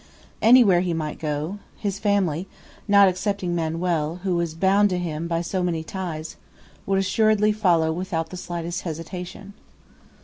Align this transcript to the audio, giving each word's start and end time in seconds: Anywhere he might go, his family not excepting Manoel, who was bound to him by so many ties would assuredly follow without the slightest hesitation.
Anywhere 0.41 0.81
he 0.81 0.95
might 0.95 1.19
go, 1.19 1.59
his 1.77 1.99
family 1.99 2.47
not 2.87 3.07
excepting 3.07 3.53
Manoel, 3.53 4.21
who 4.23 4.35
was 4.35 4.55
bound 4.55 4.89
to 4.89 4.97
him 4.97 5.27
by 5.27 5.41
so 5.41 5.61
many 5.61 5.83
ties 5.83 6.37
would 6.87 6.97
assuredly 6.97 7.51
follow 7.51 7.93
without 7.93 8.31
the 8.31 8.37
slightest 8.37 8.81
hesitation. 8.81 9.53